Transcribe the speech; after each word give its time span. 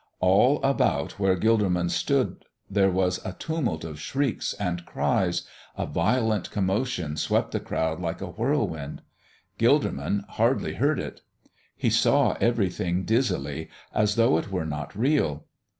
All 0.19 0.59
about 0.63 1.19
where 1.19 1.35
Gilderman 1.37 1.91
stood 1.91 2.45
there 2.67 2.89
was 2.89 3.19
a 3.23 3.33
tumult 3.33 3.83
of 3.83 3.99
shrieks 3.99 4.55
and 4.55 4.83
cries 4.83 5.43
a 5.77 5.85
violent 5.85 6.49
commotion 6.49 7.17
swept 7.17 7.51
the 7.51 7.59
crowd 7.59 7.99
like 7.99 8.19
a 8.19 8.31
whirlwind. 8.31 9.03
Gilderman 9.59 10.25
hardly 10.27 10.73
heard 10.73 10.97
it. 10.99 11.21
He 11.77 11.91
saw 11.91 12.35
everything 12.41 13.05
dizzily, 13.05 13.69
as 13.93 14.15
though 14.15 14.39
it 14.39 14.51
were 14.51 14.65
not 14.65 14.95
real. 14.97 15.45